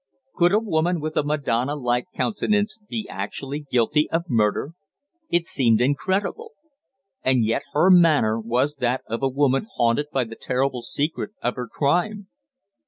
Could 0.33 0.51
a 0.51 0.57
woman 0.59 0.99
with 0.99 1.15
a 1.15 1.21
Madonna 1.21 1.75
like 1.75 2.07
countenance 2.15 2.79
be 2.79 3.07
actually 3.07 3.59
guilty 3.69 4.09
of 4.09 4.23
murder? 4.27 4.71
It 5.29 5.45
seemed 5.45 5.79
incredible. 5.79 6.53
And 7.23 7.45
yet 7.45 7.61
her 7.73 7.91
manner 7.91 8.39
was 8.39 8.77
that 8.77 9.03
of 9.05 9.21
a 9.21 9.29
woman 9.29 9.67
haunted 9.75 10.07
by 10.11 10.23
the 10.23 10.35
terrible 10.35 10.81
secret 10.81 11.33
of 11.43 11.53
her 11.53 11.67
crime. 11.67 12.29